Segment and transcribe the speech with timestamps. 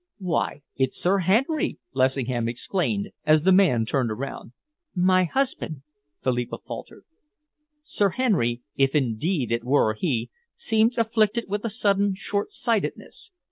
[0.17, 4.51] "Why, it's Sir Henry!" Lessingham exclaimed, as the man turned around.
[4.95, 5.83] "My husband,"
[6.23, 7.03] Philippa faltered.
[7.85, 13.29] Sir Henry, if indeed it were he, seemed afflicted with a sudden shortsightedness.